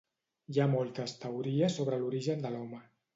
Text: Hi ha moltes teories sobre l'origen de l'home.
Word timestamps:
Hi 0.53 0.61
ha 0.61 0.65
moltes 0.71 1.13
teories 1.25 1.75
sobre 1.81 1.99
l'origen 2.05 2.41
de 2.47 2.53
l'home. 2.55 2.81